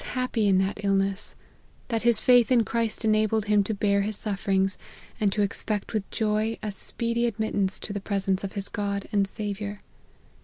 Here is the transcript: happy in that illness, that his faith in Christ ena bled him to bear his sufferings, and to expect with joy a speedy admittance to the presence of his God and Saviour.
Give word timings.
happy 0.15 0.47
in 0.47 0.57
that 0.57 0.83
illness, 0.83 1.35
that 1.89 2.01
his 2.01 2.19
faith 2.19 2.51
in 2.51 2.63
Christ 2.63 3.05
ena 3.05 3.27
bled 3.27 3.45
him 3.45 3.63
to 3.65 3.73
bear 3.75 4.01
his 4.01 4.17
sufferings, 4.17 4.79
and 5.19 5.31
to 5.31 5.43
expect 5.43 5.93
with 5.93 6.09
joy 6.09 6.57
a 6.63 6.71
speedy 6.71 7.27
admittance 7.27 7.79
to 7.81 7.93
the 7.93 8.01
presence 8.01 8.43
of 8.43 8.53
his 8.53 8.67
God 8.67 9.07
and 9.11 9.27
Saviour. 9.27 9.77